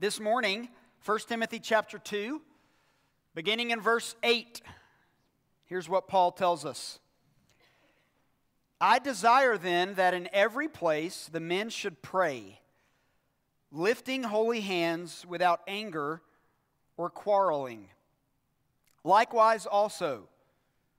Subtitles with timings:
[0.00, 0.70] This morning,
[1.04, 2.40] 1 Timothy chapter 2,
[3.34, 4.62] beginning in verse 8,
[5.66, 7.00] here's what Paul tells us.
[8.80, 12.60] I desire then that in every place the men should pray,
[13.70, 16.22] lifting holy hands without anger
[16.96, 17.88] or quarreling.
[19.04, 20.30] Likewise, also,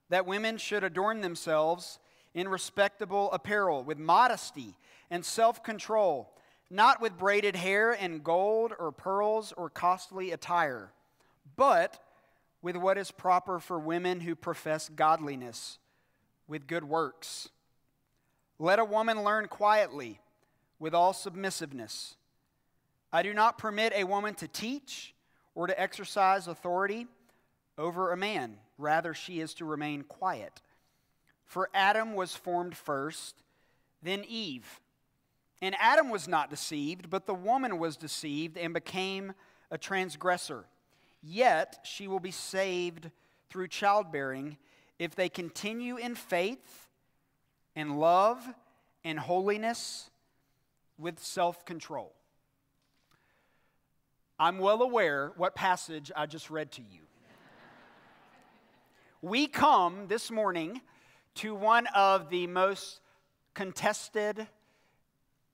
[0.09, 1.97] that women should adorn themselves
[2.35, 4.75] in respectable apparel, with modesty
[5.09, 6.35] and self control,
[6.71, 10.91] not with braided hair and gold or pearls or costly attire,
[11.55, 11.99] but
[12.61, 15.79] with what is proper for women who profess godliness,
[16.47, 17.49] with good works.
[18.57, 20.19] Let a woman learn quietly,
[20.79, 22.15] with all submissiveness.
[23.13, 25.13] I do not permit a woman to teach
[25.55, 27.07] or to exercise authority
[27.77, 28.57] over a man.
[28.77, 30.61] Rather, she is to remain quiet.
[31.45, 33.35] For Adam was formed first,
[34.01, 34.80] then Eve.
[35.61, 39.33] And Adam was not deceived, but the woman was deceived and became
[39.69, 40.65] a transgressor.
[41.21, 43.11] Yet she will be saved
[43.49, 44.57] through childbearing
[44.97, 46.87] if they continue in faith
[47.75, 48.47] and love
[49.03, 50.09] and holiness
[50.97, 52.13] with self control.
[54.39, 57.01] I'm well aware what passage I just read to you.
[59.21, 60.81] we come this morning
[61.35, 63.01] to one of the most
[63.53, 64.47] contested,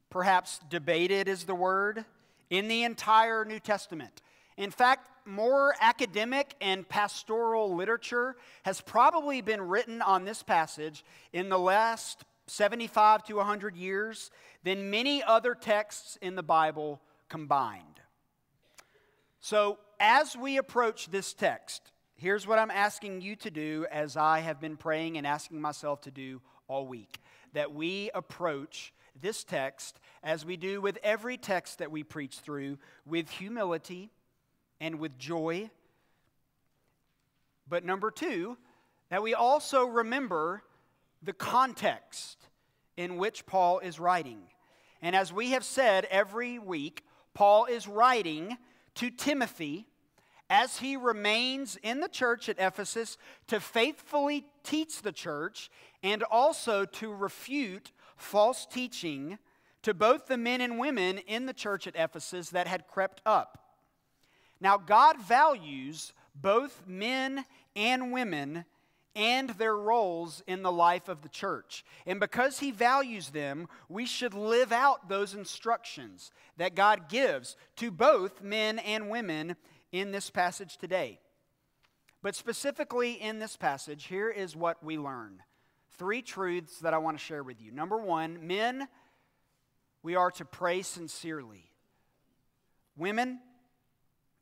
[0.09, 2.05] perhaps debated is the word,
[2.49, 4.21] in the entire New Testament.
[4.57, 11.49] In fact, more academic and pastoral literature has probably been written on this passage in
[11.49, 14.31] the last 75 to 100 years
[14.63, 17.83] than many other texts in the Bible combined.
[19.41, 24.39] So, as we approach this text, here's what I'm asking you to do as I
[24.39, 27.19] have been praying and asking myself to do all week
[27.53, 32.77] that we approach this text as we do with every text that we preach through
[33.05, 34.09] with humility
[34.79, 35.69] and with joy.
[37.69, 38.57] But number two,
[39.09, 40.63] that we also remember
[41.21, 42.37] the context
[42.95, 44.39] in which Paul is writing.
[45.01, 47.03] And as we have said every week,
[47.33, 48.57] Paul is writing
[48.95, 49.87] to Timothy
[50.49, 55.69] as he remains in the church at Ephesus to faithfully teach the church
[56.01, 59.37] and also to refute false teaching
[59.83, 63.57] to both the men and women in the church at Ephesus that had crept up.
[64.59, 67.45] Now, God values both men
[67.75, 68.65] and women
[69.15, 71.83] and their roles in the life of the church.
[72.05, 77.89] And because He values them, we should live out those instructions that God gives to
[77.89, 79.55] both men and women
[79.91, 81.19] in this passage today.
[82.21, 85.41] But specifically in this passage, here is what we learn
[85.97, 87.71] three truths that I want to share with you.
[87.71, 88.87] Number one, men,
[90.03, 91.71] we are to pray sincerely.
[92.95, 93.39] Women,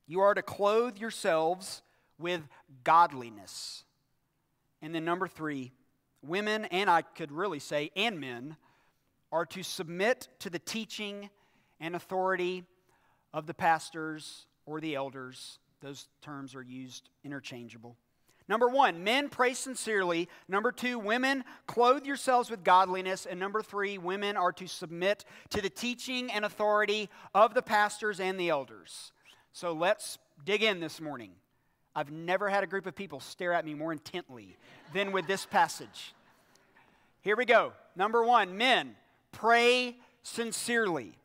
[0.07, 1.81] you are to clothe yourselves
[2.19, 2.41] with
[2.83, 3.83] godliness.
[4.81, 5.71] And then, number three,
[6.21, 8.55] women, and I could really say, and men,
[9.31, 11.29] are to submit to the teaching
[11.79, 12.63] and authority
[13.33, 15.59] of the pastors or the elders.
[15.81, 17.97] Those terms are used interchangeable.
[18.47, 20.29] Number one, men pray sincerely.
[20.47, 23.25] Number two, women clothe yourselves with godliness.
[23.25, 28.19] And number three, women are to submit to the teaching and authority of the pastors
[28.19, 29.11] and the elders.
[29.51, 31.31] So let's dig in this morning.
[31.95, 34.57] I've never had a group of people stare at me more intently
[34.93, 36.13] than with this passage.
[37.21, 37.73] Here we go.
[37.95, 38.95] Number one, men,
[39.31, 41.17] pray sincerely.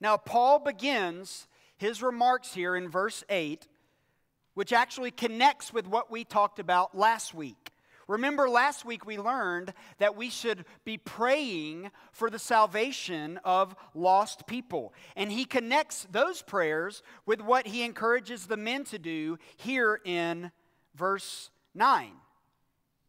[0.00, 3.66] Now, Paul begins his remarks here in verse 8,
[4.54, 7.70] which actually connects with what we talked about last week.
[8.06, 14.46] Remember, last week we learned that we should be praying for the salvation of lost
[14.46, 14.92] people.
[15.16, 20.52] And he connects those prayers with what he encourages the men to do here in
[20.94, 22.10] verse 9.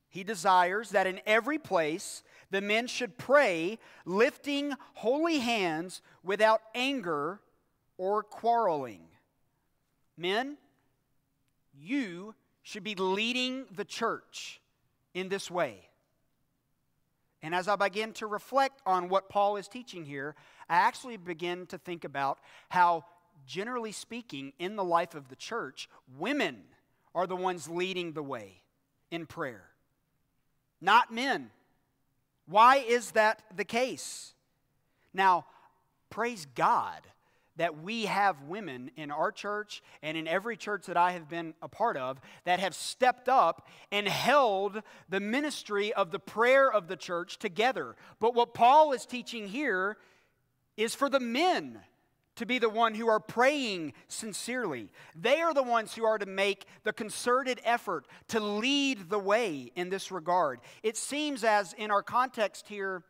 [0.09, 7.41] He desires that in every place the men should pray, lifting holy hands without anger
[7.97, 9.01] or quarreling.
[10.17, 10.57] Men,
[11.79, 14.59] you should be leading the church
[15.13, 15.87] in this way.
[17.41, 20.35] And as I begin to reflect on what Paul is teaching here,
[20.67, 22.39] I actually begin to think about
[22.69, 23.05] how,
[23.45, 25.87] generally speaking, in the life of the church,
[26.17, 26.63] women
[27.13, 28.63] are the ones leading the way
[29.11, 29.65] in prayer,
[30.81, 31.51] not men.
[32.47, 34.33] Why is that the case?
[35.13, 35.45] Now,
[36.09, 37.01] praise God
[37.57, 41.53] that we have women in our church and in every church that I have been
[41.61, 46.87] a part of that have stepped up and held the ministry of the prayer of
[46.87, 47.95] the church together.
[48.19, 49.97] But what Paul is teaching here
[50.77, 51.79] is for the men
[52.35, 54.89] to be the one who are praying sincerely.
[55.15, 59.71] They are the ones who are to make the concerted effort to lead the way
[59.75, 60.59] in this regard.
[60.83, 63.03] It seems, as in our context here,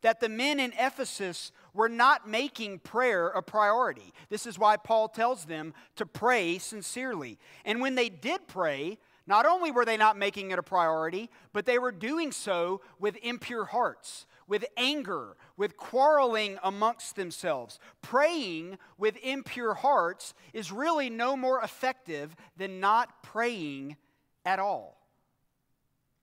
[0.00, 4.12] that the men in Ephesus were not making prayer a priority.
[4.28, 7.38] This is why Paul tells them to pray sincerely.
[7.64, 11.66] And when they did pray, not only were they not making it a priority, but
[11.66, 17.78] they were doing so with impure hearts with anger, with quarreling amongst themselves.
[18.02, 23.96] Praying with impure hearts is really no more effective than not praying
[24.44, 24.98] at all.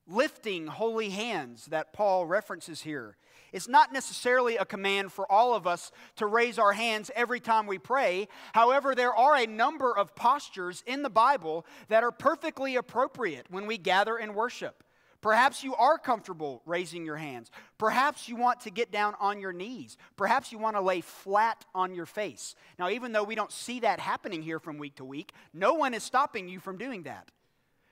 [0.06, 3.16] Lifting holy hands that Paul references here.
[3.52, 7.68] It's not necessarily a command for all of us to raise our hands every time
[7.68, 8.28] we pray.
[8.54, 13.68] However, there are a number of postures in the Bible that are perfectly appropriate when
[13.68, 14.84] we gather and worship.
[15.22, 17.50] Perhaps you are comfortable raising your hands.
[17.78, 19.98] Perhaps you want to get down on your knees.
[20.16, 22.56] Perhaps you want to lay flat on your face.
[22.78, 25.94] Now, even though we don't see that happening here from week to week, no one
[25.94, 27.32] is stopping you from doing that.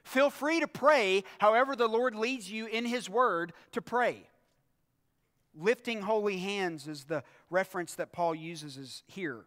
[0.04, 4.30] Feel free to pray however the Lord leads you in His Word to pray.
[5.58, 9.46] Lifting holy hands is the reference that Paul uses here.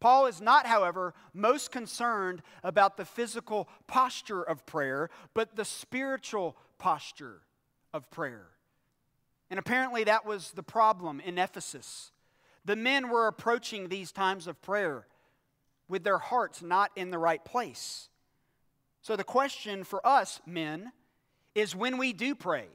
[0.00, 6.56] Paul is not, however, most concerned about the physical posture of prayer, but the spiritual
[6.78, 7.40] posture
[7.92, 8.48] of prayer.
[9.48, 12.10] And apparently, that was the problem in Ephesus.
[12.64, 15.06] The men were approaching these times of prayer
[15.88, 18.08] with their hearts not in the right place.
[19.00, 20.92] So, the question for us, men,
[21.54, 22.66] is when we do pray,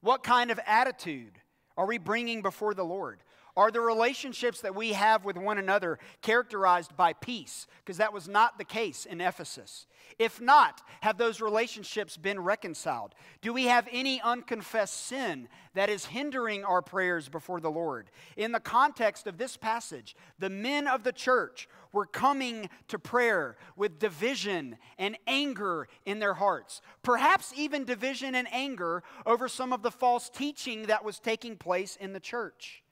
[0.00, 1.40] what kind of attitude
[1.78, 3.20] are we bringing before the Lord?
[3.58, 7.66] Are the relationships that we have with one another characterized by peace?
[7.84, 9.88] Because that was not the case in Ephesus.
[10.16, 13.16] If not, have those relationships been reconciled?
[13.42, 18.12] Do we have any unconfessed sin that is hindering our prayers before the Lord?
[18.36, 23.56] In the context of this passage, the men of the church were coming to prayer
[23.74, 26.80] with division and anger in their hearts.
[27.02, 31.96] Perhaps even division and anger over some of the false teaching that was taking place
[31.96, 32.84] in the church.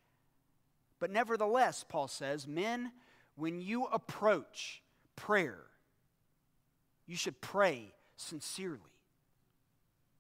[0.99, 2.93] But nevertheless, Paul says, men,
[3.37, 4.83] when you approach
[5.15, 5.59] prayer,
[7.07, 8.81] you should pray sincerely.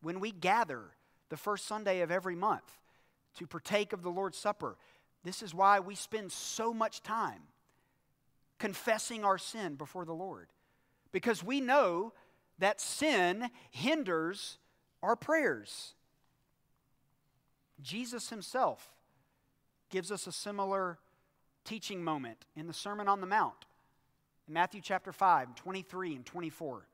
[0.02, 0.82] When we gather
[1.30, 2.78] the first Sunday of every month
[3.36, 4.76] to partake of the Lord's Supper,
[5.24, 7.42] this is why we spend so much time
[8.58, 10.48] confessing our sin before the Lord.
[11.10, 12.12] Because we know
[12.58, 14.58] that sin hinders
[15.02, 15.94] our prayers.
[17.82, 18.95] Jesus himself
[19.90, 20.98] gives us a similar
[21.64, 23.66] teaching moment in the Sermon on the Mount.
[24.48, 26.86] In Matthew chapter 5, 23 and 24.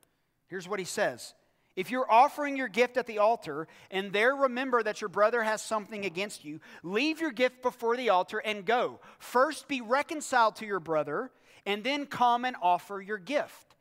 [0.48, 1.34] Here's what he says
[1.76, 5.62] If you're offering your gift at the altar and there remember that your brother has
[5.62, 9.00] something against you, leave your gift before the altar and go.
[9.18, 11.30] First be reconciled to your brother,
[11.64, 13.76] and then come and offer your gift.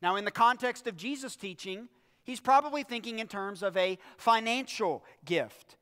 [0.00, 1.88] Now, in the context of Jesus' teaching,
[2.24, 5.76] he's probably thinking in terms of a financial gift.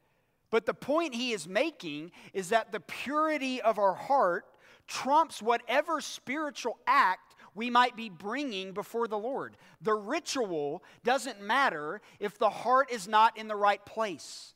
[0.55, 4.45] But the point he is making is that the purity of our heart
[4.87, 9.57] trumps whatever spiritual act we might be bringing before the Lord.
[9.83, 14.55] The ritual doesn't matter if the heart is not in the right place.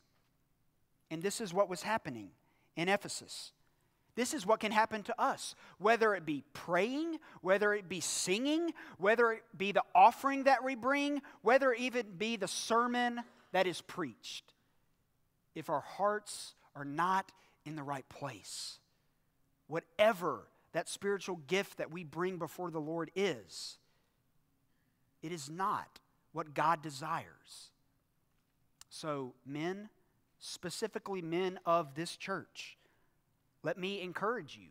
[1.11, 2.29] And this is what was happening
[2.77, 3.51] in Ephesus.
[4.15, 8.71] This is what can happen to us, whether it be praying, whether it be singing,
[8.99, 13.19] whether it be the offering that we bring, whether it even be the sermon
[13.51, 14.53] that is preached
[15.55, 17.31] if our hearts are not
[17.65, 18.79] in the right place.
[19.67, 23.77] Whatever that spiritual gift that we bring before the Lord is,
[25.21, 25.99] it is not
[26.31, 27.71] what God desires.
[28.89, 29.89] So, men,
[30.39, 32.77] specifically men of this church,
[33.63, 34.69] let me encourage you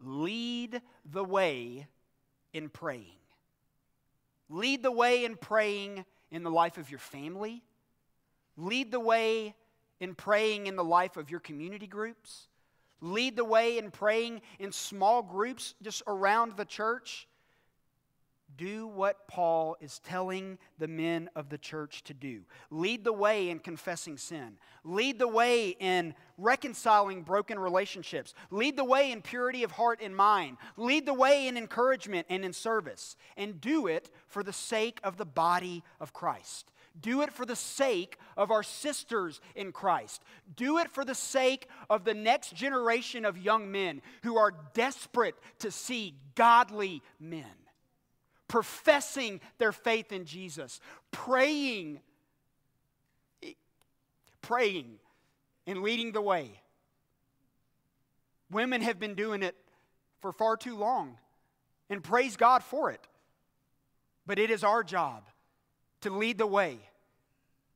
[0.00, 1.86] lead the way
[2.52, 3.18] in praying.
[4.48, 7.62] Lead the way in praying in the life of your family.
[8.56, 9.54] Lead the way
[10.00, 12.48] in praying in the life of your community groups.
[13.00, 17.28] Lead the way in praying in small groups just around the church.
[18.56, 22.42] Do what Paul is telling the men of the church to do.
[22.70, 24.56] Lead the way in confessing sin.
[24.82, 28.32] Lead the way in reconciling broken relationships.
[28.50, 30.56] Lead the way in purity of heart and mind.
[30.78, 33.16] Lead the way in encouragement and in service.
[33.36, 36.70] And do it for the sake of the body of Christ.
[37.00, 40.22] Do it for the sake of our sisters in Christ.
[40.54, 45.36] Do it for the sake of the next generation of young men who are desperate
[45.58, 47.44] to see godly men
[48.48, 52.00] professing their faith in Jesus, praying,
[54.42, 54.98] praying,
[55.66, 56.50] and leading the way.
[58.50, 59.56] Women have been doing it
[60.20, 61.18] for far too long.
[61.90, 63.06] And praise God for it.
[64.26, 65.24] But it is our job
[66.06, 66.78] to lead the way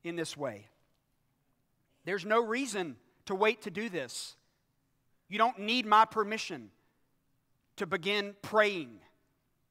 [0.05, 0.69] in this way.
[2.05, 2.95] There's no reason
[3.27, 4.37] to wait to do this.
[5.29, 6.71] You don't need my permission
[7.77, 9.01] to begin praying.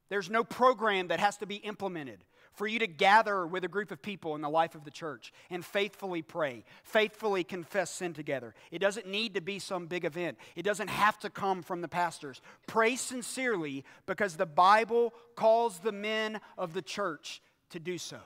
[0.10, 3.92] There's no program that has to be implemented for you to gather with a group
[3.92, 8.54] of people in the life of the church and faithfully pray, faithfully confess sin together.
[8.72, 11.88] It doesn't need to be some big event, it doesn't have to come from the
[11.88, 12.42] pastors.
[12.68, 18.20] Pray sincerely because the Bible calls the men of the church to do so.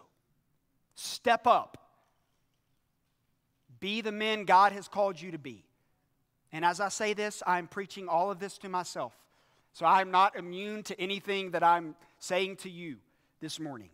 [0.95, 1.77] Step up.
[3.79, 5.65] Be the men God has called you to be.
[6.51, 9.13] And as I say this, I'm preaching all of this to myself.
[9.73, 12.97] So I'm not immune to anything that I'm saying to you
[13.41, 13.89] this morning.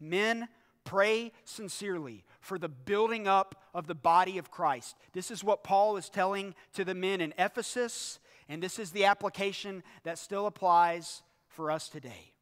[0.00, 0.48] Men,
[0.84, 4.96] pray sincerely for the building up of the body of Christ.
[5.12, 9.04] This is what Paul is telling to the men in Ephesus, and this is the
[9.04, 12.32] application that still applies for us today.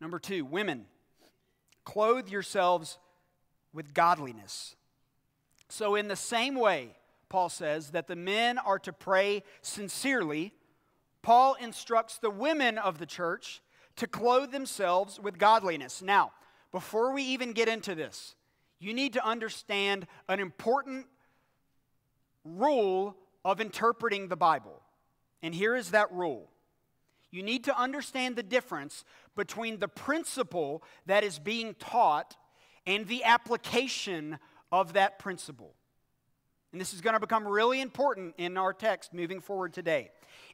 [0.00, 0.86] Number two, women,
[1.84, 2.98] clothe yourselves
[3.72, 4.76] with godliness.
[5.68, 6.96] So, in the same way,
[7.28, 10.52] Paul says, that the men are to pray sincerely,
[11.22, 13.62] Paul instructs the women of the church
[13.96, 16.02] to clothe themselves with godliness.
[16.02, 16.32] Now,
[16.72, 18.34] before we even get into this,
[18.78, 21.06] you need to understand an important
[22.44, 24.80] rule of interpreting the Bible.
[25.42, 26.50] And here is that rule
[27.30, 29.04] you need to understand the difference
[29.36, 32.36] between the principle that is being taught
[32.86, 34.38] and the application
[34.72, 35.74] of that principle.
[36.72, 40.10] And this is going to become really important in our text moving forward today.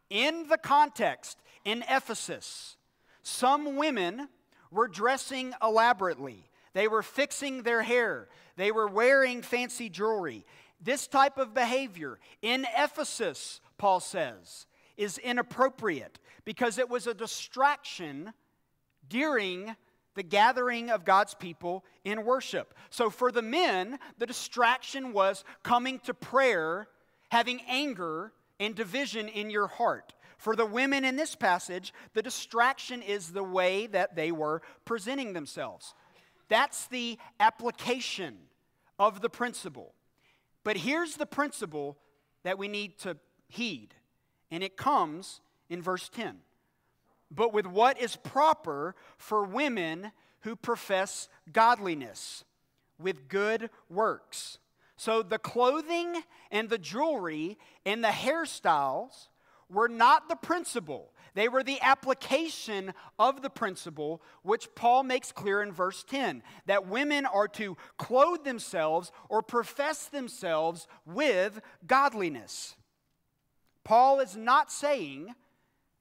[0.08, 2.76] In the context in Ephesus,
[3.22, 4.28] some women
[4.70, 6.48] were dressing elaborately.
[6.72, 8.28] They were fixing their hair.
[8.56, 10.44] They were wearing fancy jewelry.
[10.80, 14.66] This type of behavior in Ephesus, Paul says,
[14.96, 18.32] is inappropriate because it was a distraction
[19.08, 19.74] during
[20.14, 22.74] the gathering of God's people in worship.
[22.90, 26.88] So for the men, the distraction was coming to prayer,
[27.30, 30.14] having anger and division in your heart.
[30.38, 35.32] For the women in this passage, the distraction is the way that they were presenting
[35.32, 35.94] themselves.
[36.48, 38.36] That's the application
[38.98, 39.94] of the principle.
[40.64, 41.96] But here's the principle
[42.42, 43.16] that we need to
[43.48, 43.94] heed,
[44.50, 46.36] and it comes in verse 10
[47.30, 52.44] but with what is proper for women who profess godliness
[52.98, 54.58] with good works.
[54.96, 59.28] So the clothing and the jewelry and the hairstyles
[59.68, 61.12] were not the principle.
[61.34, 66.88] They were the application of the principle, which Paul makes clear in verse 10 that
[66.88, 72.76] women are to clothe themselves or profess themselves with godliness.
[73.84, 75.34] Paul is not saying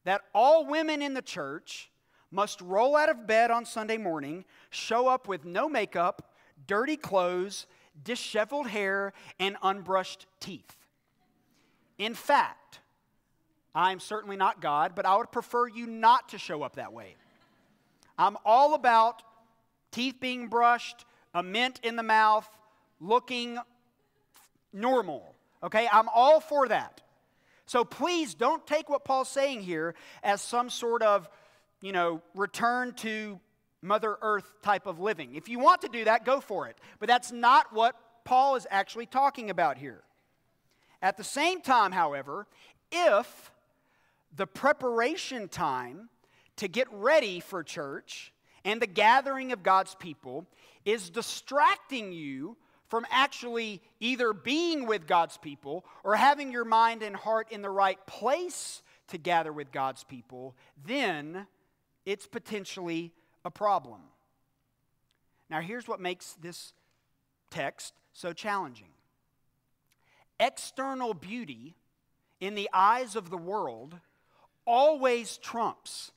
[0.05, 1.91] that all women in the church
[2.31, 6.33] must roll out of bed on Sunday morning, show up with no makeup,
[6.67, 7.67] dirty clothes,
[8.03, 10.75] disheveled hair, and unbrushed teeth.
[11.97, 12.79] In fact,
[13.73, 17.15] I'm certainly not God, but I would prefer you not to show up that way.
[18.17, 19.21] I'm all about
[19.91, 22.47] teeth being brushed, a mint in the mouth,
[22.99, 23.57] looking
[24.71, 25.35] normal.
[25.63, 25.87] Okay?
[25.91, 27.01] I'm all for that.
[27.65, 31.29] So please don't take what Paul's saying here as some sort of,
[31.81, 33.39] you know, return to
[33.81, 35.35] Mother Earth type of living.
[35.35, 36.77] If you want to do that, go for it.
[36.99, 40.01] But that's not what Paul is actually talking about here.
[41.01, 42.47] At the same time, however,
[42.91, 43.51] if
[44.35, 46.09] the preparation time
[46.57, 50.47] to get ready for church and the gathering of God's people
[50.83, 57.15] is distracting you from actually either being with God's people or having your mind and
[57.15, 61.47] heart in the right place to gather with God's people, then
[62.05, 63.11] it's potentially
[63.43, 64.01] a problem.
[65.49, 66.73] Now, here's what makes this
[67.49, 68.87] text so challenging
[70.39, 71.75] external beauty
[72.41, 73.95] in the eyes of the world
[74.65, 76.11] always trumps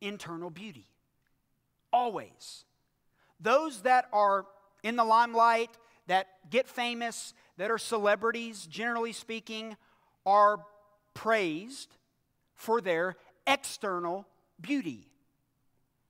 [0.00, 0.86] internal beauty.
[1.92, 2.64] Always.
[3.40, 4.46] Those that are
[4.82, 5.70] in the limelight,
[6.10, 9.76] that get famous, that are celebrities, generally speaking,
[10.26, 10.58] are
[11.14, 11.96] praised
[12.56, 14.26] for their external
[14.60, 15.06] beauty.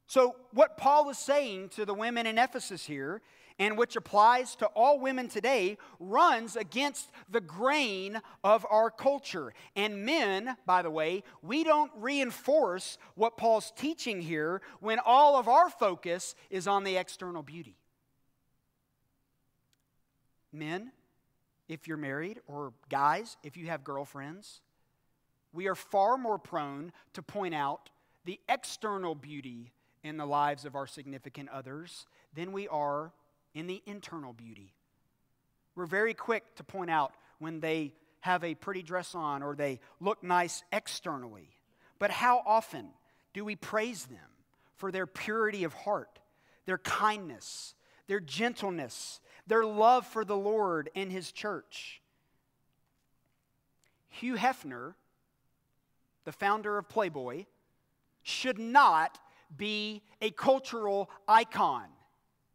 [0.06, 3.20] So, what Paul is saying to the women in Ephesus here,
[3.58, 9.52] and which applies to all women today, runs against the grain of our culture.
[9.76, 15.46] And men, by the way, we don't reinforce what Paul's teaching here when all of
[15.46, 17.76] our focus is on the external beauty.
[20.52, 20.92] Men,
[21.68, 24.60] if you're married, or guys, if you have girlfriends,
[25.52, 27.90] we are far more prone to point out
[28.24, 33.12] the external beauty in the lives of our significant others than we are
[33.54, 34.74] in the internal beauty.
[35.74, 39.80] We're very quick to point out when they have a pretty dress on or they
[40.00, 41.48] look nice externally.
[41.98, 42.88] But how often
[43.32, 44.18] do we praise them
[44.76, 46.18] for their purity of heart,
[46.66, 47.74] their kindness,
[48.08, 52.00] their gentleness, their love for the Lord and His church?
[54.08, 54.94] Hugh Hefner,
[56.24, 57.46] the founder of Playboy,
[58.22, 59.18] should not
[59.56, 61.86] be a cultural icon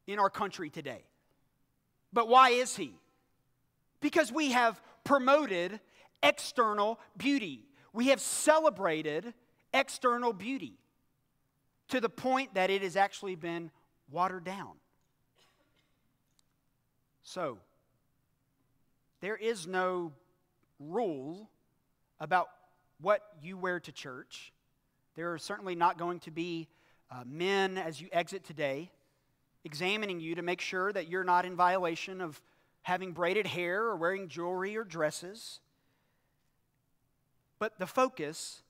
[0.08, 1.04] in our country today.
[2.14, 2.94] But why is he?
[4.00, 5.82] Because we have promoted
[6.24, 7.66] external beauty.
[7.92, 9.34] We have celebrated
[9.74, 10.78] external beauty
[11.90, 13.70] to the point that it has actually been
[14.10, 14.76] watered down.
[17.28, 17.58] So,
[19.20, 20.14] there is no
[20.80, 21.50] rule
[22.20, 22.50] about
[23.02, 24.54] what you wear to church.
[25.16, 26.68] There are certainly not going to be
[27.10, 28.92] uh, men as you exit today
[29.64, 32.40] examining you to make sure that you're not in violation of
[32.84, 35.60] having braided hair or wearing jewelry or dresses.
[37.58, 38.62] But the focus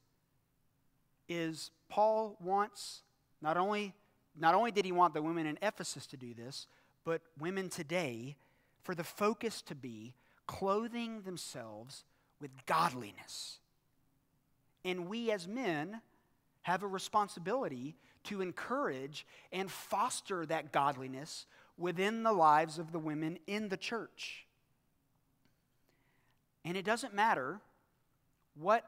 [1.27, 3.03] is Paul wants
[3.41, 3.93] not only
[4.37, 6.67] not only did he want the women in Ephesus to do this,
[7.03, 8.37] but women today
[8.85, 10.13] for the focus to be
[10.45, 12.05] clothing themselves
[12.39, 13.59] with godliness.
[14.85, 16.01] And we as men
[16.61, 23.39] have a responsibility to encourage and foster that godliness within the lives of the women
[23.47, 24.45] in the church.
[26.63, 27.59] And it doesn't matter
[28.55, 28.85] what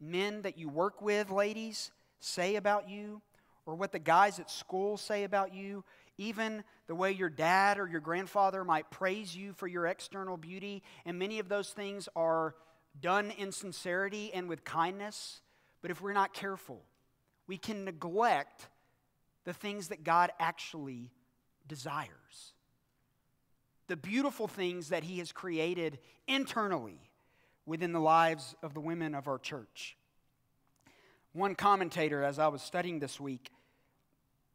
[0.00, 3.20] men that you work with, ladies, say about you,
[3.66, 5.84] or what the guys at school say about you,
[6.18, 10.82] even the way your dad or your grandfather might praise you for your external beauty.
[11.06, 12.54] And many of those things are
[13.00, 15.40] done in sincerity and with kindness.
[15.80, 16.82] But if we're not careful,
[17.46, 18.68] we can neglect
[19.44, 21.10] the things that God actually
[21.68, 22.52] desires.
[23.86, 27.00] The beautiful things that He has created internally
[27.64, 29.96] within the lives of the women of our church.
[31.32, 33.50] One commentator, as I was studying this week,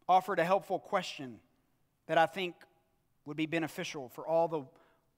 [0.10, 1.39] offered a helpful question
[2.08, 2.56] that I think
[3.26, 4.63] would be beneficial for all the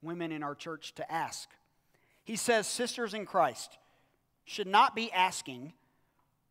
[0.01, 1.49] women in our church to ask.
[2.23, 3.77] He says, Sisters in Christ
[4.45, 5.73] should not be asking,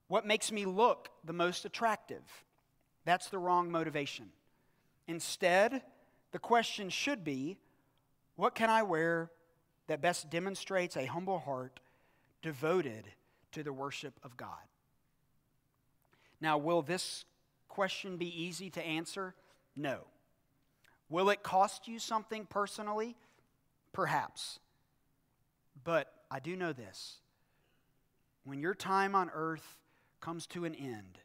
[0.09, 2.23] what makes me look the most attractive?
[3.05, 4.31] That's the wrong motivation.
[5.07, 5.83] Instead,
[6.33, 7.59] the question should be
[8.37, 9.31] what can I wear
[9.87, 11.79] that best demonstrates a humble heart
[12.43, 13.05] devoted
[13.53, 14.49] to the worship of God?
[16.41, 17.25] Now, will this
[17.69, 19.35] question be easy to answer?
[19.77, 20.01] No.
[21.15, 23.15] Will it cost you something personally?
[23.93, 24.59] Perhaps.
[25.85, 27.19] But I do know this
[28.43, 29.79] when your time on earth
[30.21, 31.21] comes to an end,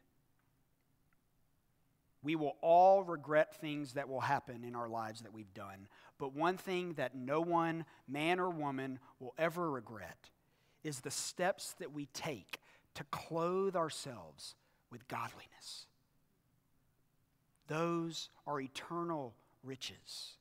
[2.22, 5.88] we will all regret things that will happen in our lives that we've done.
[6.20, 10.30] But one thing that no one, man or woman, will ever regret
[10.84, 12.62] is the steps that we take
[12.94, 14.54] to clothe ourselves
[14.92, 15.88] with godliness.
[17.66, 20.34] Those are eternal riches.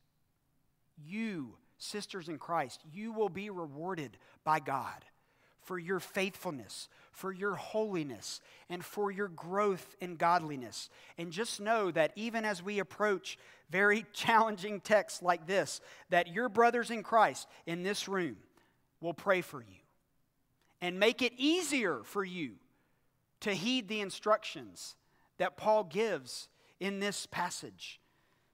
[0.96, 5.04] You, sisters in Christ, you will be rewarded by God
[5.60, 10.88] for your faithfulness, for your holiness, and for your growth in godliness.
[11.18, 13.38] And just know that even as we approach
[13.70, 18.38] very challenging texts like this, that your brothers in Christ in this room
[19.00, 19.78] will pray for you
[20.80, 22.52] and make it easier for you
[23.40, 24.96] to heed the instructions
[25.38, 26.48] that Paul gives
[26.80, 28.00] in this passage.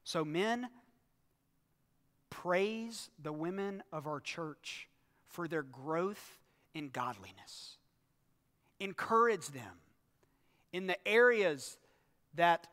[0.05, 0.69] So, men,
[2.29, 4.87] praise the women of our church
[5.29, 6.39] for their growth
[6.75, 7.79] in godliness.
[8.79, 9.81] Encourage them
[10.73, 11.79] in the areas
[12.35, 12.67] that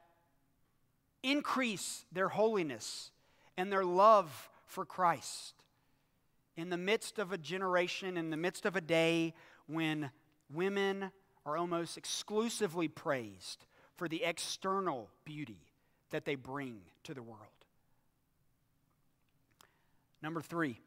[1.24, 3.12] increase their holiness
[3.56, 5.54] and their love for Christ.
[6.58, 9.34] In the midst of a generation, in the midst of a day
[9.68, 10.12] when
[10.54, 11.12] women
[11.46, 13.66] are almost exclusively praised
[13.96, 15.71] for the external beauty
[16.12, 17.42] that they bring to the world.
[20.22, 20.80] Number three,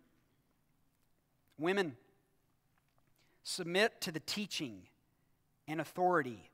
[1.59, 1.97] women
[3.43, 4.83] submit to the teaching
[5.67, 6.51] and authority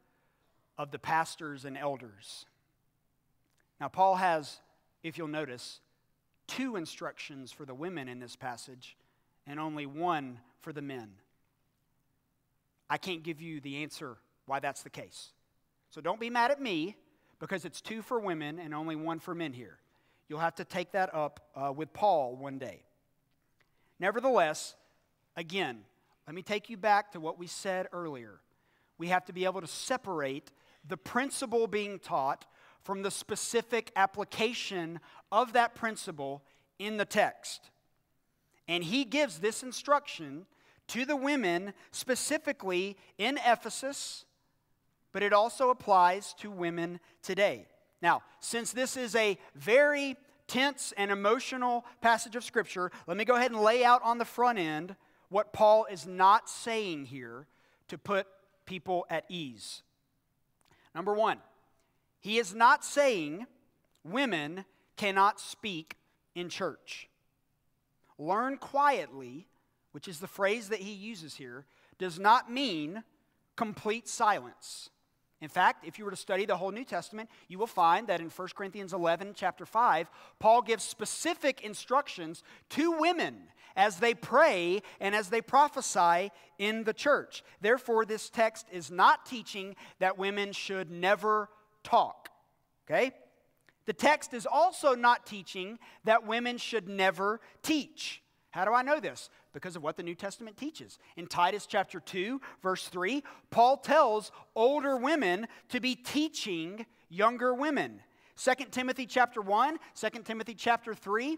[0.79, 2.47] of the pastors and elders.
[3.81, 4.61] Now, Paul has,
[5.03, 5.81] if you'll notice,
[6.47, 8.97] two instructions for the women in this passage
[9.47, 11.11] and only one for the men.
[12.89, 15.31] I can't give you the answer why that's the case.
[15.91, 16.97] So don't be mad at me
[17.41, 19.79] because it's two for women and only one for men here.
[20.29, 22.83] You'll have to take that up uh, with Paul one day.
[23.99, 24.77] Nevertheless,
[25.37, 25.81] again,
[26.31, 28.39] Let me take you back to what we said earlier.
[28.99, 30.53] We have to be able to separate
[30.87, 32.47] the principle being taught
[32.85, 35.01] from the specific application
[35.33, 36.45] of that principle
[36.79, 37.71] in the text.
[38.69, 40.47] And he gives this instruction
[40.87, 44.25] to the women specifically in Ephesus,
[45.13, 47.67] but it also applies to women today.
[48.03, 53.37] Now, since this is a very tense and emotional passage of Scripture, let me go
[53.37, 54.97] ahead and lay out on the front end
[55.29, 57.47] what Paul is not saying here
[57.89, 58.27] to put
[58.67, 59.83] people at ease.
[60.95, 61.39] Number one,
[62.21, 63.47] he is not saying
[64.05, 64.65] women
[64.97, 65.97] cannot speak
[66.35, 67.09] in church.
[68.19, 69.47] Learn quietly,
[69.93, 71.65] which is the phrase that he uses here,
[71.99, 73.05] does not mean
[73.57, 74.91] complete silence.
[75.41, 78.21] In fact, if you were to study the whole New Testament, you will find that
[78.21, 83.37] in 1 Corinthians 11, chapter 5, Paul gives specific instructions to women
[83.75, 87.43] as they pray and as they prophesy in the church.
[87.61, 91.49] Therefore, this text is not teaching that women should never
[91.83, 92.29] talk.
[92.87, 93.13] Okay?
[93.87, 98.23] The text is also not teaching that women should never teach.
[98.51, 99.31] How do I know this?
[99.53, 100.99] Because of what the New Testament teaches.
[101.17, 108.01] In Titus chapter 2, verse 3, Paul tells older women to be teaching younger women.
[108.37, 111.37] 2 Timothy chapter 1, 2 Timothy chapter 3,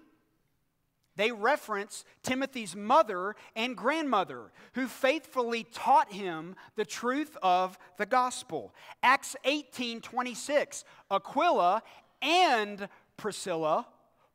[1.16, 8.75] they reference Timothy's mother and grandmother who faithfully taught him the truth of the gospel.
[9.03, 11.83] Acts 18 26, Aquila
[12.22, 13.87] and Priscilla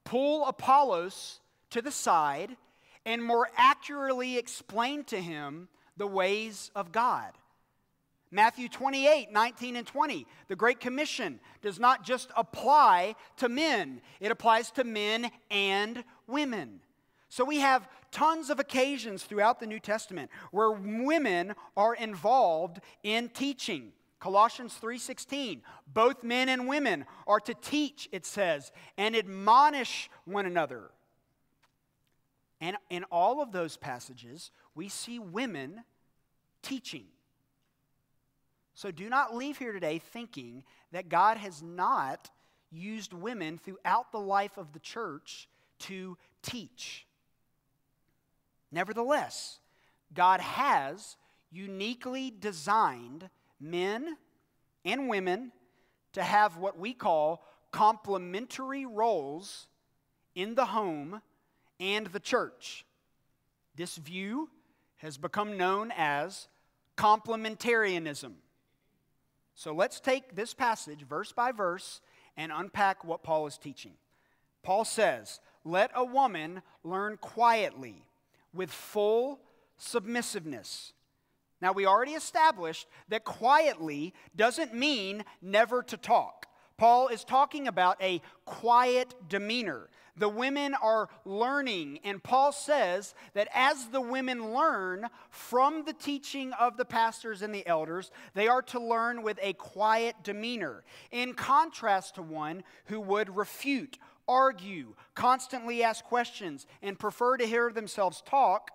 [0.04, 1.40] pull Apollos
[1.72, 2.56] to the side
[3.08, 7.32] and more accurately explain to him the ways of God.
[8.30, 10.28] Matthew 28, 19 and 20.
[10.50, 16.82] The Great Commission does not just apply to men, it applies to men and women.
[17.30, 23.30] So we have tons of occasions throughout the New Testament where women are involved in
[23.30, 23.94] teaching.
[24.20, 25.62] Colossians 3:16
[25.94, 30.92] both men and women are to teach it says and admonish one another.
[32.60, 35.84] And in all of those passages we see women
[36.62, 37.06] teaching.
[38.74, 42.30] So do not leave here today thinking that God has not
[42.72, 45.48] used women throughout the life of the church
[45.80, 47.08] to teach.
[48.72, 49.60] Nevertheless,
[50.14, 51.16] God has
[51.52, 54.18] uniquely designed men
[54.86, 55.52] and women
[56.14, 59.68] to have what we call complementary roles
[60.36, 61.22] in the home
[61.80, 62.86] and the church.
[63.76, 64.50] This view
[64.98, 66.48] has become known as
[66.98, 68.34] complementarianism.
[69.54, 72.02] So let's take this passage verse by verse
[72.36, 73.94] and unpack what Paul is teaching.
[74.64, 78.04] Paul says, Let a woman learn quietly
[78.54, 79.40] with full
[79.78, 80.94] submissiveness.
[81.60, 86.46] Now, we already established that quietly doesn't mean never to talk.
[86.78, 89.90] Paul is talking about a quiet demeanor.
[90.18, 96.54] The women are learning, and Paul says that as the women learn from the teaching
[96.54, 101.36] of the pastors and the elders, they are to learn with a quiet demeanor, in
[101.36, 108.24] contrast to one who would refute, argue, constantly ask questions, and prefer to hear themselves
[108.26, 108.72] talk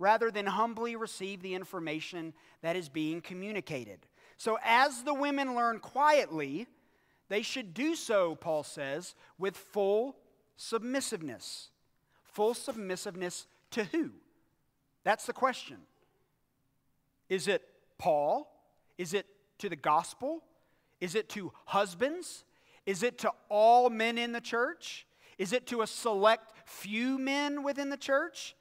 [0.00, 4.00] rather than humbly receive the information that is being communicated.
[4.36, 6.66] So, as the women learn quietly,
[7.28, 10.16] they should do so, Paul says, with full
[10.60, 11.70] submissiveness.
[12.22, 14.10] Full submissiveness to who?
[15.04, 15.78] That's the question.
[17.28, 17.62] Is it
[17.98, 18.46] Paul?
[18.98, 19.26] Is it
[19.58, 20.42] to the gospel?
[21.00, 22.44] Is it to husbands?
[22.84, 25.06] Is it to all men in the church?
[25.38, 28.54] Is it to a select few men within the church?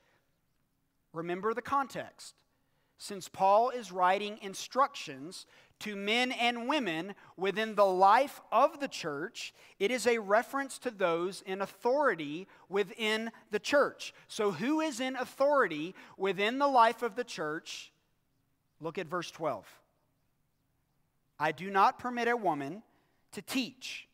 [1.12, 2.36] Remember the context.
[2.98, 5.46] Since Paul is writing instructions
[5.80, 10.92] to men and women within the life of the church, it is a reference to
[10.92, 14.14] those in authority within the church.
[14.28, 17.92] So, who is in authority within the life of the church?
[18.82, 19.66] Look at verse 12.
[21.40, 22.84] I do not permit a woman
[23.32, 24.08] to teach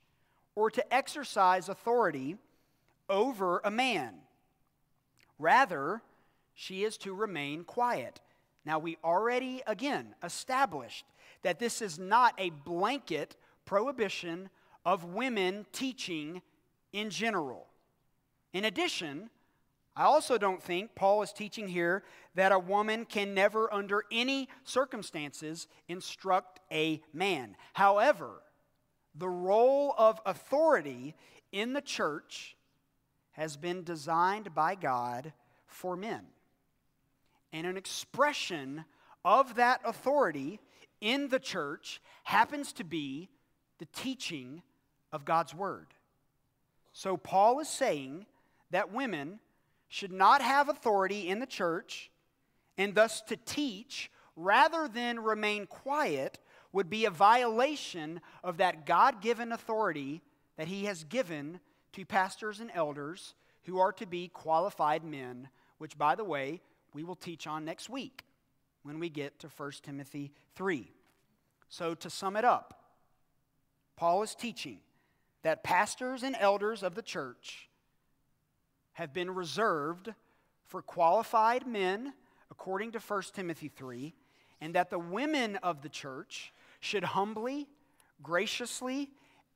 [0.56, 2.38] or to exercise authority
[3.10, 4.14] over a man.
[5.40, 6.02] Rather,
[6.54, 8.22] she is to remain quiet.
[8.66, 11.06] Now, we already, again, established
[11.44, 14.50] that this is not a blanket prohibition
[14.86, 16.42] of women teaching
[16.94, 17.68] in general.
[18.54, 19.30] In addition,
[19.96, 22.04] I also don't think Paul is teaching here
[22.36, 27.56] that a woman can never, under any circumstances, instruct a man.
[27.74, 28.42] However,
[29.16, 31.16] the role of authority
[31.52, 32.58] in the church
[33.32, 35.32] has been designed by God
[35.66, 36.26] for men.
[37.54, 38.84] And an expression
[39.24, 40.60] of that authority
[41.06, 43.30] in the church happens to be
[43.78, 44.64] the teaching
[45.14, 45.86] of God's Word.
[46.94, 48.26] So, Paul is saying
[48.72, 49.40] that women
[49.88, 52.10] should not have authority in the church,
[52.76, 56.40] and thus to teach rather than remain quiet
[56.74, 60.24] would be a violation of that God given authority
[60.58, 61.60] that he has given
[61.94, 66.62] to pastors and elders who are to be qualified men, which, by the way,
[66.94, 68.25] we will teach on next week
[68.86, 70.88] when we get to 1 Timothy 3.
[71.70, 72.84] So, to sum it up,
[73.96, 74.78] Paul is teaching
[75.42, 77.68] that pastors and elders of the church
[78.94, 80.14] have been reserved
[80.68, 82.14] for qualified men,
[82.52, 84.14] according to 1 Timothy 3,
[84.62, 87.68] and that the women of the church should humbly,
[88.22, 89.10] graciously,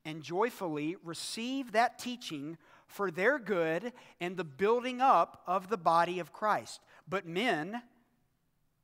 [0.05, 6.17] and joyfully receive that teaching for their good and the building up of the body
[6.17, 6.81] of Christ.
[7.07, 7.83] But men,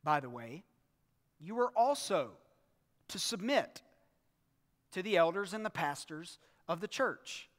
[0.05, 0.63] by the way,
[1.41, 2.29] you are also
[3.09, 3.81] to submit
[4.91, 6.37] to the elders and the pastors
[6.69, 7.49] of the church.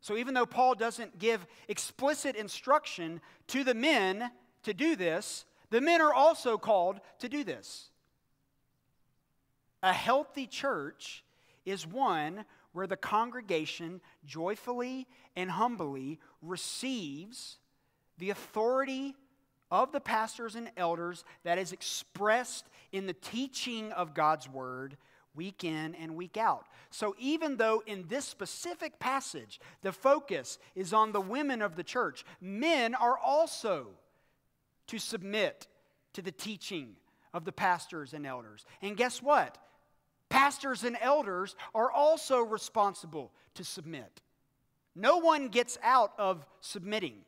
[0.00, 4.30] So even though Paul doesn't give explicit instruction to the men
[4.64, 7.90] to do this, the men are also called to do this.
[9.82, 11.24] A healthy church
[11.64, 17.58] is one where the congregation joyfully and humbly receives
[18.18, 19.14] the authority
[19.70, 24.96] of the pastors and elders that is expressed in the teaching of God's word
[25.34, 26.66] week in and week out.
[26.90, 31.84] So, even though in this specific passage the focus is on the women of the
[31.84, 33.88] church, men are also
[34.88, 35.68] to submit
[36.14, 36.96] to the teaching
[37.32, 38.64] of the pastors and elders.
[38.82, 39.58] And guess what?
[40.28, 44.20] Pastors and elders are also responsible to submit.
[44.94, 47.18] No one gets out of submitting.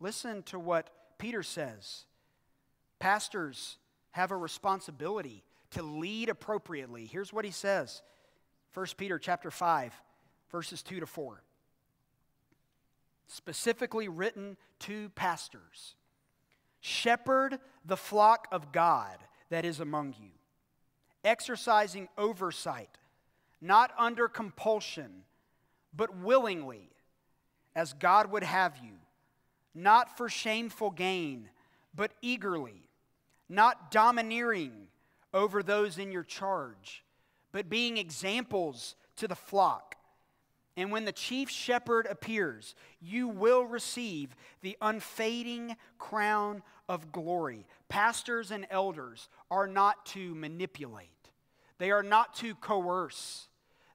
[0.00, 0.88] Listen to what
[1.20, 2.06] Peter says.
[2.98, 3.76] Pastors
[4.10, 7.06] have a responsibility to lead appropriately.
[7.06, 8.02] Here's what he says
[8.74, 9.92] 1 Peter chapter 5,
[10.50, 11.42] verses 2 to 4.
[13.28, 15.94] Specifically written to pastors
[16.80, 19.18] Shepherd the flock of God
[19.50, 20.30] that is among you
[21.24, 22.96] exercising oversight,
[23.60, 25.24] not under compulsion,
[25.94, 26.88] but willingly,
[27.74, 28.94] as God would have you,
[29.82, 31.48] not for shameful gain,
[31.94, 32.88] but eagerly,
[33.48, 34.88] not domineering
[35.32, 37.04] over those in your charge,
[37.52, 39.96] but being examples to the flock.
[40.76, 47.66] And when the chief shepherd appears, you will receive the unfading crown of glory.
[47.88, 51.08] Pastors and elders are not to manipulate,
[51.78, 53.48] they are not to coerce,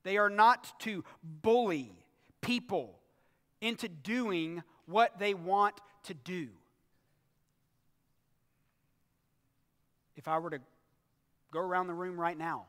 [0.04, 1.92] they are not to bully
[2.42, 3.00] people
[3.62, 6.48] into doing what they want to do.
[10.16, 10.60] If I were to
[11.52, 12.66] go around the room right now,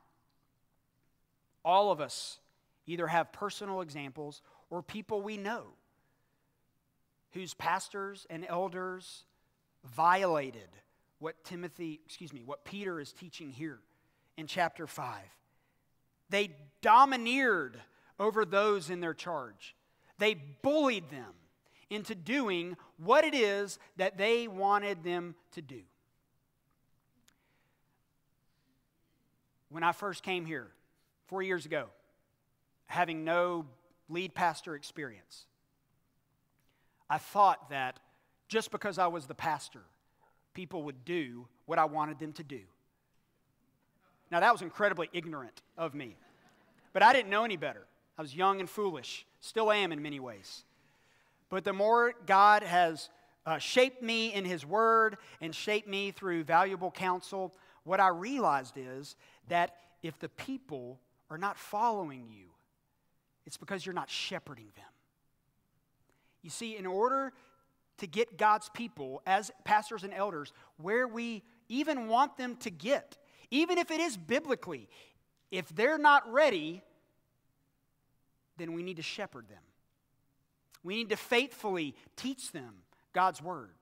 [1.65, 2.39] all of us
[2.87, 5.65] either have personal examples or people we know
[7.33, 9.25] whose pastors and elders
[9.85, 10.69] violated
[11.19, 13.79] what Timothy, excuse me, what Peter is teaching here
[14.37, 15.23] in chapter 5.
[16.29, 16.51] They
[16.83, 17.79] domineered
[18.19, 19.75] over those in their charge.
[20.19, 21.35] They bullied them
[21.91, 25.81] into doing what it is that they wanted them to do.
[29.69, 30.69] When I first came here,
[31.27, 31.87] four years ago,
[32.87, 33.67] having no
[34.09, 35.47] lead pastor experience,
[37.09, 38.01] I thought that
[38.49, 39.83] just because I was the pastor,
[40.55, 42.61] people would do what I wanted them to do.
[44.31, 46.17] Now, that was incredibly ignorant of me,
[46.93, 47.87] but I didn't know any better.
[48.19, 50.65] I was young and foolish, still am in many ways.
[51.49, 53.09] But the more God has
[53.45, 57.55] uh, shaped me in His Word and shaped me through valuable counsel,
[57.85, 59.17] what I realized is
[59.49, 60.99] that if the people
[61.31, 62.47] are not following you,
[63.47, 64.85] it's because you're not shepherding them.
[66.43, 67.33] You see, in order
[67.99, 73.17] to get God's people as pastors and elders where we even want them to get,
[73.51, 74.89] even if it is biblically.
[75.51, 76.83] If they're not ready,
[78.59, 79.63] then we need to shepherd them.
[80.87, 82.75] We need to faithfully teach them
[83.13, 83.73] God's word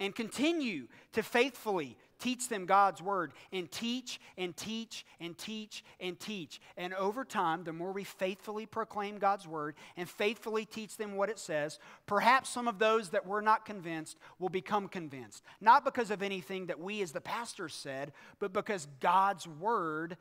[0.00, 6.20] and continue to faithfully Teach them God's word and teach and teach and teach and
[6.20, 6.60] teach.
[6.76, 11.30] And over time, the more we faithfully proclaim God's word and faithfully teach them what
[11.30, 15.42] it says, perhaps some of those that were not convinced will become convinced.
[15.60, 20.16] Not because of anything that we as the pastors said, but because God's word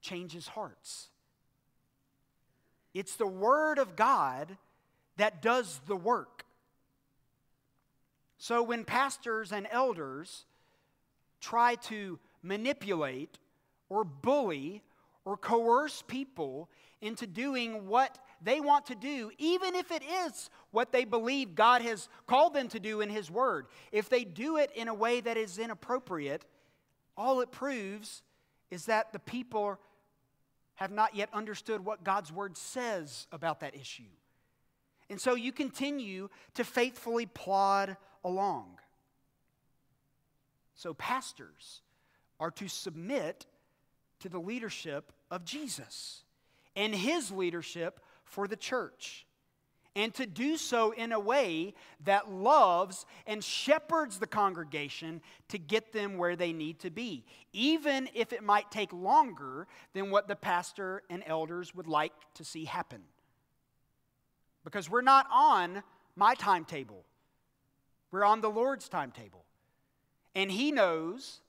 [0.00, 1.10] changes hearts.
[2.92, 4.56] It's the word of God
[5.16, 6.44] that does the work.
[8.38, 10.44] So when pastors and elders
[11.40, 13.38] try to manipulate
[13.88, 14.82] or bully
[15.24, 16.68] or coerce people
[17.00, 21.82] into doing what they want to do, even if it is what they believe God
[21.82, 25.20] has called them to do in His Word, if they do it in a way
[25.20, 26.44] that is inappropriate,
[27.16, 28.22] all it proves
[28.70, 29.78] is that the people
[30.74, 34.02] have not yet understood what God's Word says about that issue.
[35.10, 38.78] And so you continue to faithfully plod along.
[40.74, 41.82] So, pastors
[42.40, 43.46] are to submit
[44.20, 46.24] to the leadership of Jesus
[46.74, 49.26] and his leadership for the church.
[49.96, 55.92] And to do so in a way that loves and shepherds the congregation to get
[55.92, 60.34] them where they need to be, even if it might take longer than what the
[60.34, 63.02] pastor and elders would like to see happen.
[64.64, 65.82] Because we're not on
[66.16, 67.04] my timetable,
[68.10, 69.44] we're on the Lord's timetable.
[70.34, 71.40] And He knows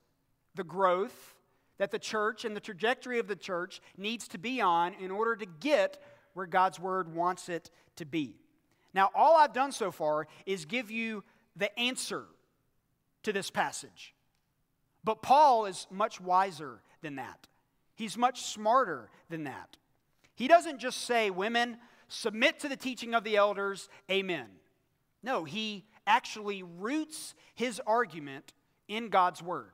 [0.55, 1.35] the growth
[1.77, 5.35] that the church and the trajectory of the church needs to be on in order
[5.35, 6.01] to get
[6.33, 8.35] where God's word wants it to be.
[8.93, 11.23] Now, all I've done so far is give you
[11.55, 12.23] the answer
[13.23, 14.13] to this passage.
[15.03, 17.47] But Paul is much wiser than that.
[17.95, 19.77] He's much smarter than that.
[20.35, 24.47] He doesn't just say, Women, submit to the teaching of the elders, amen.
[25.23, 28.53] No, he actually roots his argument
[28.87, 29.71] in God's word.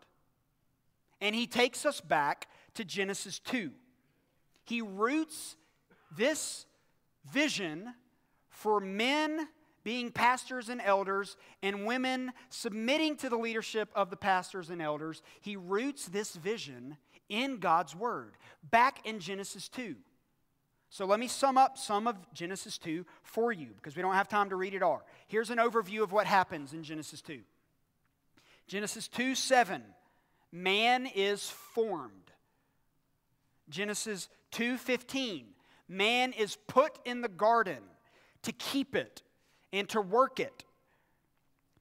[1.19, 3.71] And he takes us back to Genesis 2.
[4.65, 5.55] He roots
[6.15, 6.65] this
[7.31, 7.93] vision
[8.49, 9.47] for men
[9.83, 15.21] being pastors and elders and women submitting to the leadership of the pastors and elders.
[15.41, 16.97] He roots this vision
[17.29, 18.33] in God's Word
[18.69, 19.95] back in Genesis 2.
[20.91, 24.27] So let me sum up some of Genesis 2 for you because we don't have
[24.27, 25.01] time to read it all.
[25.27, 27.39] Here's an overview of what happens in Genesis 2.
[28.67, 29.82] Genesis 2 7
[30.51, 32.32] man is formed.
[33.69, 35.54] Genesis 2:15
[35.88, 37.82] man is put in the garden
[38.41, 39.23] to keep it
[39.71, 40.65] and to work it.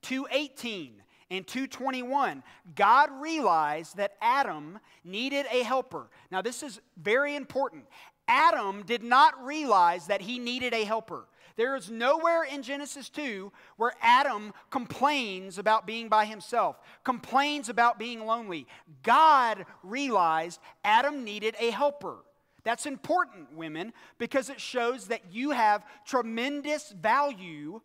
[0.03, 2.45] 218 and 221
[2.77, 6.09] God realized that Adam needed a helper.
[6.31, 7.87] Now this is very important.
[8.31, 11.27] Adam did not realize that he needed a helper.
[11.57, 17.99] There is nowhere in Genesis 2 where Adam complains about being by himself, complains about
[17.99, 18.69] being lonely.
[19.03, 22.19] God realized Adam needed a helper.
[22.63, 27.81] That's important, women, because it shows that you have tremendous value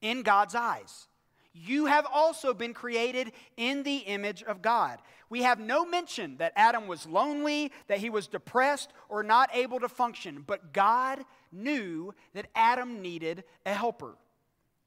[0.00, 1.08] in God's eyes.
[1.52, 5.00] You have also been created in the image of God.
[5.28, 9.80] We have no mention that Adam was lonely, that he was depressed, or not able
[9.80, 14.16] to function, but God knew that Adam needed a helper.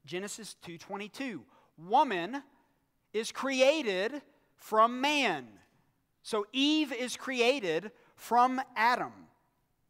[0.06, 1.44] Genesis 2:22.
[1.76, 2.42] Woman
[3.12, 4.22] is created
[4.56, 5.60] from man.
[6.22, 9.28] So Eve is created from Adam.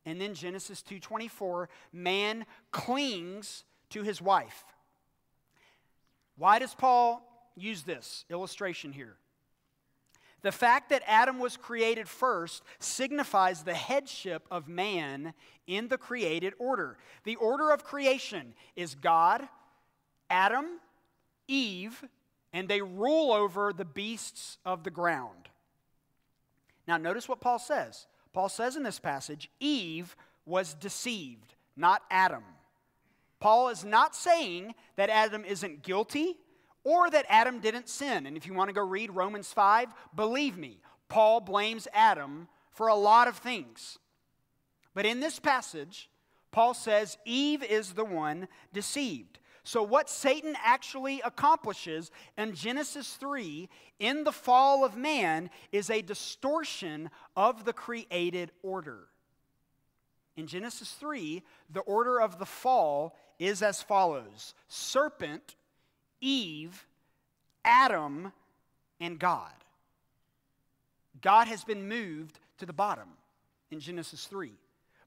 [0.04, 4.73] And then Genesis 2:24, man clings to his wife.
[6.36, 7.22] Why does Paul
[7.56, 9.16] use this illustration here?
[10.42, 15.32] The fact that Adam was created first signifies the headship of man
[15.66, 16.98] in the created order.
[17.24, 19.48] The order of creation is God,
[20.28, 20.66] Adam,
[21.48, 22.04] Eve,
[22.52, 25.48] and they rule over the beasts of the ground.
[26.86, 28.06] Now, notice what Paul says.
[28.34, 32.44] Paul says in this passage, Eve was deceived, not Adam.
[33.44, 36.38] Paul is not saying that Adam isn't guilty
[36.82, 38.24] or that Adam didn't sin.
[38.24, 40.78] And if you want to go read Romans 5, believe me,
[41.10, 43.98] Paul blames Adam for a lot of things.
[44.94, 46.08] But in this passage,
[46.52, 49.40] Paul says Eve is the one deceived.
[49.62, 56.00] So, what Satan actually accomplishes in Genesis 3 in the fall of man is a
[56.00, 59.08] distortion of the created order.
[60.36, 65.56] In Genesis 3, the order of the fall is as follows serpent
[66.20, 66.86] Eve,
[67.64, 68.32] Adam,
[69.00, 69.52] and God.
[71.20, 73.08] God has been moved to the bottom
[73.70, 74.52] in Genesis 3.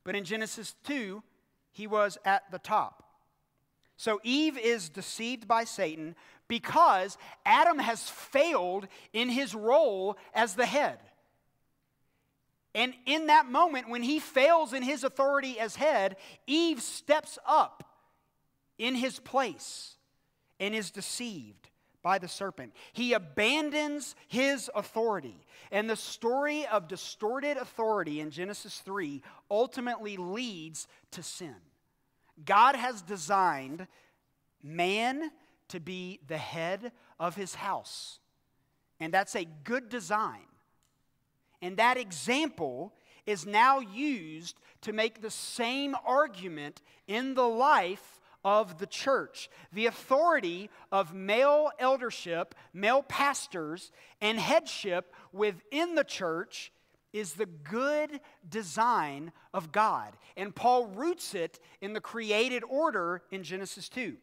[0.04, 1.24] But in Genesis 2,
[1.72, 3.04] he was at the top.
[3.98, 6.16] So Eve is deceived by Satan
[6.48, 11.00] because Adam has failed in his role as the head.
[12.76, 16.16] And in that moment, when he fails in his authority as head,
[16.46, 17.87] Eve steps up
[18.78, 19.96] in his place
[20.60, 21.70] and is deceived
[22.02, 22.74] by the serpent.
[22.94, 25.36] He abandons his authority.
[25.72, 29.22] And the story of distorted authority in Genesis 3
[29.52, 31.56] ultimately leads to sin.
[32.46, 33.88] God has designed
[34.64, 35.32] man
[35.70, 38.20] to be the head of his house.
[39.00, 40.46] And that's a good design.
[41.62, 42.94] And that example
[43.26, 49.50] is now used to make the same argument in the life of the church.
[49.74, 56.72] The authority of male eldership, male pastors, and headship within the church
[57.14, 60.14] is the good design of God.
[60.36, 64.16] And Paul roots it in the created order in Genesis 2.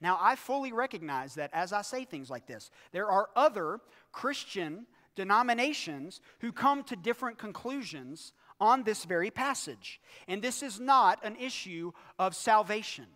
[0.00, 3.80] Now, I fully recognize that as I say things like this, there are other
[4.12, 10.00] Christian denominations who come to different conclusions on this very passage.
[10.26, 13.06] And this is not an issue of salvation.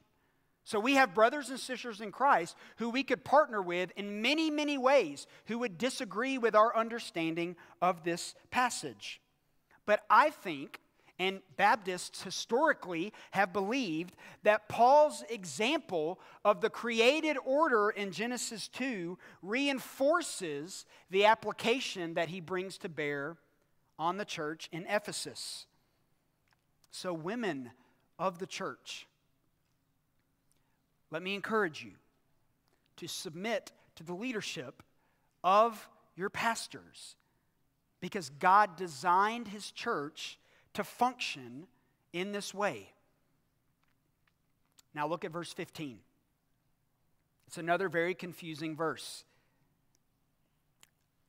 [0.64, 4.50] So we have brothers and sisters in Christ who we could partner with in many,
[4.50, 9.20] many ways who would disagree with our understanding of this passage.
[9.84, 10.80] But I think,
[11.18, 19.18] and Baptists historically have believed, that Paul's example of the created order in Genesis 2
[19.42, 23.36] reinforces the application that he brings to bear
[23.98, 25.66] on the church in Ephesus.
[26.90, 27.70] So, women
[28.18, 29.06] of the church,
[31.14, 31.92] let me encourage you
[32.96, 34.82] to submit to the leadership
[35.44, 37.14] of your pastors
[38.00, 40.40] because God designed his church
[40.72, 41.68] to function
[42.12, 42.88] in this way.
[44.92, 46.00] Now, look at verse 15.
[47.46, 49.22] It's another very confusing verse.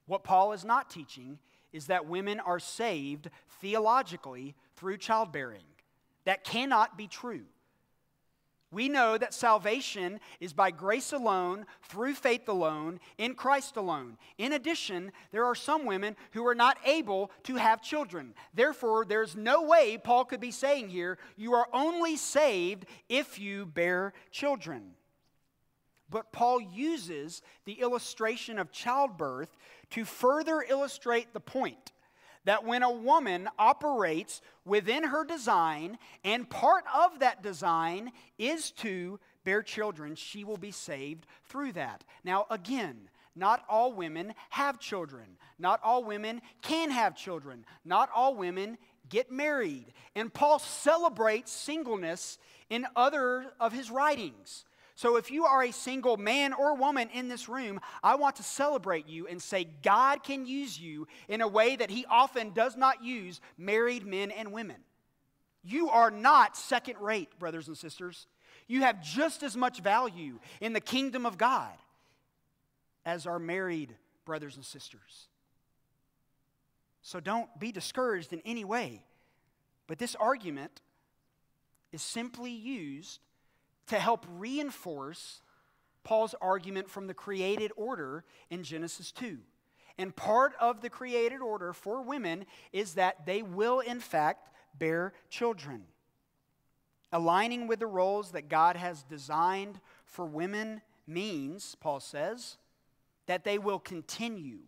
[0.07, 1.37] What Paul is not teaching
[1.71, 3.29] is that women are saved
[3.61, 5.61] theologically through childbearing.
[6.23, 7.43] That cannot be true.
[8.75, 14.17] We know that salvation is by grace alone, through faith alone, in Christ alone.
[14.37, 18.33] In addition, there are some women who are not able to have children.
[18.53, 23.65] Therefore, there's no way Paul could be saying here, you are only saved if you
[23.65, 24.95] bear children.
[26.09, 29.55] But Paul uses the illustration of childbirth
[29.91, 31.93] to further illustrate the point
[32.45, 39.19] that when a woman operates within her design, and part of that design is to
[39.43, 42.03] bear children, she will be saved through that.
[42.23, 45.25] Now, again, not all women have children.
[45.59, 47.65] Not all women can have children.
[47.83, 48.77] Not all women
[49.09, 49.93] get married.
[50.15, 52.37] And Paul celebrates singleness
[52.69, 54.65] in other of his writings.
[54.95, 58.43] So if you are a single man or woman in this room, I want to
[58.43, 62.77] celebrate you and say God can use you in a way that He often does
[62.77, 64.77] not use married men and women.
[65.63, 68.27] You are not second rate, brothers and sisters.
[68.67, 71.73] You have just as much value in the kingdom of God
[73.05, 73.93] as our married
[74.23, 75.27] brothers and sisters.
[77.01, 79.03] So don't be discouraged in any way.
[79.87, 80.81] But this argument
[81.91, 83.19] is simply used
[83.87, 85.41] to help reinforce
[86.03, 89.39] Paul's argument from the created order in Genesis 2.
[89.97, 95.13] And part of the created order for women is that they will, in fact, bear
[95.29, 95.83] children.
[97.11, 102.57] Aligning with the roles that God has designed for women means, Paul says,
[103.25, 104.59] that they will continue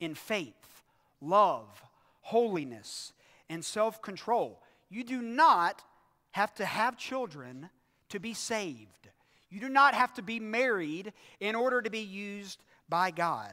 [0.00, 0.82] in faith,
[1.20, 1.84] love,
[2.22, 3.12] holiness,
[3.48, 4.60] and self control.
[4.90, 5.82] You do not
[6.32, 7.70] have to have children
[8.12, 9.08] to be saved.
[9.50, 13.52] You do not have to be married in order to be used by God.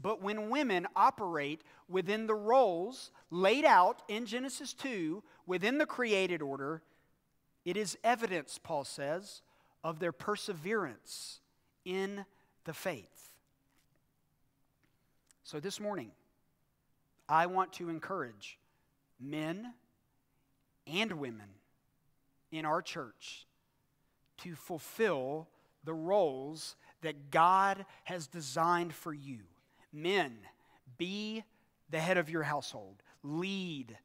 [0.00, 6.42] But when women operate within the roles laid out in Genesis 2, within the created
[6.42, 6.82] order,
[7.64, 9.42] it is evidence, Paul says,
[9.82, 11.40] of their perseverance
[11.84, 12.24] in
[12.64, 13.30] the faith.
[15.42, 16.10] So this morning,
[17.28, 18.58] I want to encourage
[19.20, 19.74] men
[20.86, 21.48] and women
[22.52, 23.46] in our church
[24.38, 25.48] to fulfill
[25.84, 29.40] the roles that God has designed for you.
[29.92, 30.36] Men,
[30.98, 31.44] be
[31.90, 33.96] the head of your household, lead,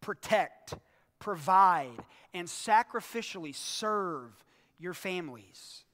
[0.00, 0.74] protect,
[1.18, 4.32] provide, and sacrificially serve
[4.78, 5.84] your families.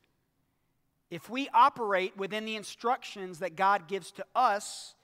[1.11, 4.95] If we operate within the instructions that God gives to us,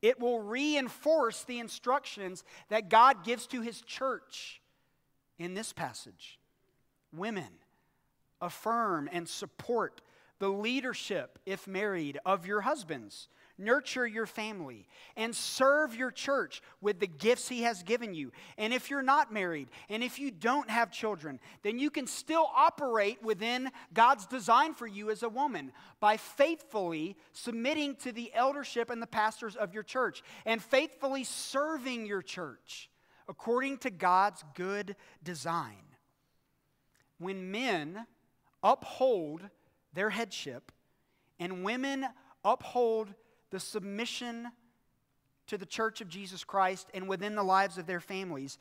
[0.00, 4.62] it will reinforce the instructions that God gives to his church
[5.38, 6.38] in this passage.
[7.12, 7.48] Women,
[8.40, 10.00] affirm and support
[10.40, 13.28] the leadership, if married, of your husbands.
[13.58, 14.88] Nurture your family
[15.18, 18.32] and serve your church with the gifts He has given you.
[18.56, 22.48] And if you're not married and if you don't have children, then you can still
[22.56, 28.88] operate within God's design for you as a woman by faithfully submitting to the eldership
[28.88, 32.88] and the pastors of your church and faithfully serving your church
[33.28, 35.84] according to God's good design.
[37.18, 38.06] When men
[38.62, 39.42] uphold
[39.92, 40.72] their headship,
[41.38, 42.06] and women
[42.44, 43.12] uphold
[43.50, 44.48] the submission
[45.46, 48.56] to the church of Jesus Christ and within the lives of their families,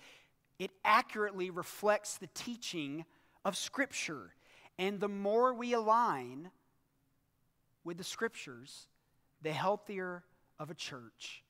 [0.57, 3.05] it accurately reflects the teaching
[3.45, 4.33] of Scripture.
[4.77, 6.49] And the more we align
[7.83, 8.87] with the Scriptures,
[9.41, 10.23] the healthier
[10.59, 11.43] of a church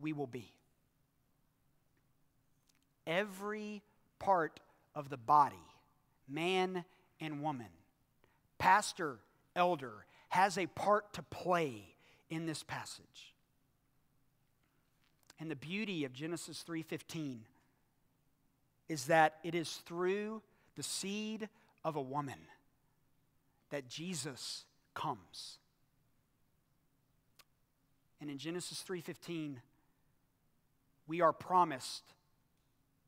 [0.00, 0.52] we will be.
[3.06, 3.82] Every
[4.18, 4.60] part
[4.94, 5.56] of the body,
[6.28, 6.84] man
[7.20, 7.68] and woman,
[8.64, 9.18] pastor,
[9.54, 11.94] elder, has a part to play
[12.30, 13.34] in this passage.
[15.38, 17.44] And the beauty of Genesis 3:15
[18.88, 20.42] is that it is through
[20.76, 21.50] the seed
[21.84, 22.48] of a woman
[23.68, 25.58] that Jesus comes.
[28.18, 29.60] And in Genesis 3:15
[31.06, 32.14] we are promised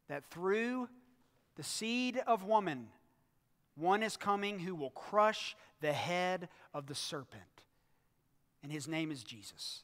[0.09, 0.91] that through
[1.55, 2.93] the seed of woman
[3.77, 7.43] one is coming who will crush the head of the serpent.
[8.63, 9.83] And his name is Jesus.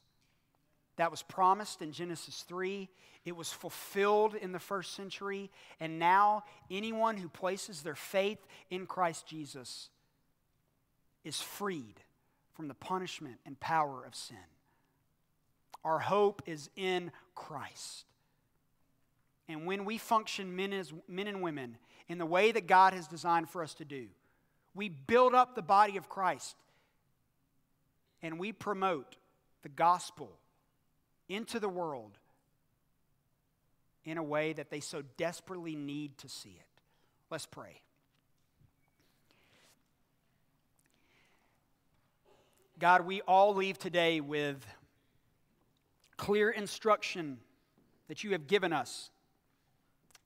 [0.96, 2.88] That was promised in Genesis 3.
[3.24, 5.50] It was fulfilled in the first century.
[5.78, 8.38] And now, anyone who places their faith
[8.70, 9.90] in Christ Jesus
[11.24, 12.00] is freed
[12.54, 14.36] from the punishment and power of sin.
[15.84, 18.04] Our hope is in Christ.
[19.48, 21.76] And when we function, men, as, men and women,
[22.08, 24.08] in the way that God has designed for us to do,
[24.74, 26.56] we build up the body of Christ
[28.22, 29.16] and we promote
[29.62, 30.30] the gospel
[31.28, 32.18] into the world
[34.04, 36.82] in a way that they so desperately need to see it.
[37.30, 37.82] Let's pray.
[42.78, 44.66] God, we all leave today with
[46.16, 47.38] clear instruction
[48.08, 49.11] that you have given us.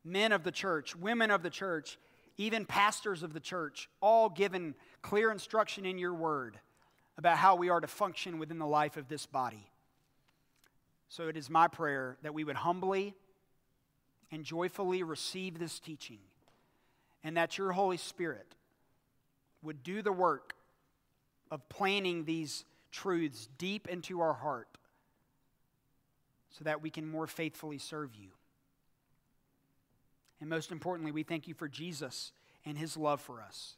[0.07, 1.99] Men of the church, women of the church,
[2.37, 6.61] even pastors of the church, all given clear instruction in your word
[7.19, 9.69] about how we are to function within the life of this body.
[11.09, 13.15] So it is my prayer that we would humbly
[14.31, 16.21] and joyfully receive this teaching,
[17.25, 18.55] and that your Holy Spirit
[19.63, 20.55] would do the work
[21.51, 24.69] of planting these truths deep into our heart
[26.51, 28.29] so that we can more faithfully serve you.
[30.41, 32.33] And most importantly, we thank you for Jesus
[32.65, 33.75] and his love for us.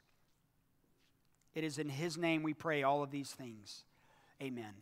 [1.54, 3.84] It is in his name we pray all of these things.
[4.42, 4.74] Amen.